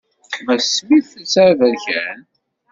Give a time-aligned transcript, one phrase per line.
[0.45, 2.19] Mass Smith telsa aberkan.